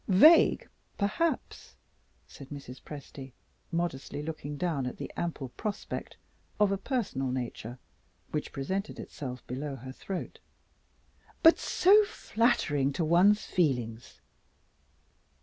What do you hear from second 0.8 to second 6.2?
perhaps," said Mrs. Presty, modestly looking down at the ample prospect